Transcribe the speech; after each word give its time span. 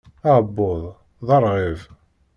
Aɛebbuḍ 0.29 0.83
d 1.25 1.27
arɣib. 1.35 1.79